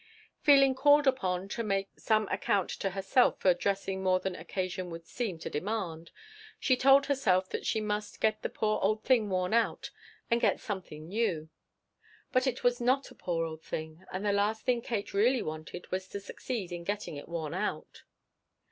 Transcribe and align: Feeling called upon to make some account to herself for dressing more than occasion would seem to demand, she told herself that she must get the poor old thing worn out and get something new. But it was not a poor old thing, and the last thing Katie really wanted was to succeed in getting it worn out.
Feeling 0.41 0.73
called 0.73 1.05
upon 1.05 1.47
to 1.49 1.61
make 1.61 1.89
some 1.95 2.27
account 2.29 2.71
to 2.71 2.89
herself 2.89 3.39
for 3.39 3.53
dressing 3.53 4.01
more 4.01 4.19
than 4.19 4.35
occasion 4.35 4.89
would 4.89 5.05
seem 5.05 5.37
to 5.37 5.47
demand, 5.47 6.09
she 6.59 6.75
told 6.75 7.05
herself 7.05 7.47
that 7.49 7.67
she 7.67 7.79
must 7.79 8.19
get 8.19 8.41
the 8.41 8.49
poor 8.49 8.79
old 8.81 9.03
thing 9.03 9.29
worn 9.29 9.53
out 9.53 9.91
and 10.31 10.41
get 10.41 10.59
something 10.59 11.07
new. 11.07 11.49
But 12.31 12.47
it 12.47 12.63
was 12.63 12.81
not 12.81 13.11
a 13.11 13.15
poor 13.15 13.45
old 13.45 13.61
thing, 13.61 14.03
and 14.11 14.25
the 14.25 14.33
last 14.33 14.65
thing 14.65 14.81
Katie 14.81 15.15
really 15.15 15.43
wanted 15.43 15.91
was 15.91 16.07
to 16.07 16.19
succeed 16.19 16.71
in 16.71 16.83
getting 16.83 17.15
it 17.15 17.29
worn 17.29 17.53
out. 17.53 18.01